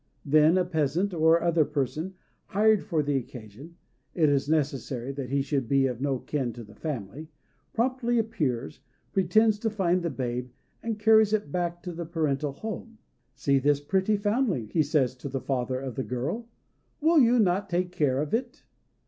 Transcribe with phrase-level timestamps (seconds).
[0.25, 2.15] Then a peasant, or other person,
[2.47, 3.77] hired for the occasion
[4.15, 7.29] (it is necessary that he should be of no kin to the family),
[7.71, 8.79] promptly appears,
[9.13, 10.49] pretends to find the babe,
[10.81, 12.97] and carries it back to the parental home.
[13.35, 16.47] "See this pretty foundling," he says to the father of the girl,
[16.99, 18.63] "will you not take care of it?"